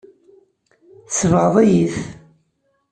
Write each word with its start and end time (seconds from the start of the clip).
Tsebɣeḍ-iyi-t. 1.07 1.95